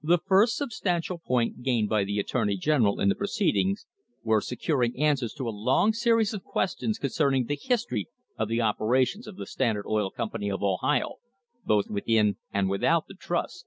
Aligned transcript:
The 0.00 0.20
first 0.24 0.54
substantial 0.56 1.18
point 1.18 1.64
gained 1.64 1.88
by 1.88 2.04
the 2.04 2.20
attorney 2.20 2.56
general 2.56 3.00
in 3.00 3.08
the 3.08 3.16
proceedings 3.16 3.84
was 4.22 4.46
securing 4.46 4.96
answers 4.96 5.34
to 5.34 5.48
a 5.48 5.50
long 5.50 5.92
series 5.92 6.32
of 6.32 6.44
questions 6.44 7.00
concerning 7.00 7.46
the 7.46 7.58
history 7.60 8.06
of 8.38 8.46
the 8.46 8.60
operations 8.60 9.26
of 9.26 9.34
the 9.34 9.44
Stand 9.44 9.76
ard 9.78 9.86
Oil 9.88 10.12
Company 10.12 10.48
of 10.52 10.62
Ohio, 10.62 11.14
both 11.64 11.90
within 11.90 12.36
and 12.52 12.70
without 12.70 13.08
the 13.08 13.14
trust. 13.14 13.66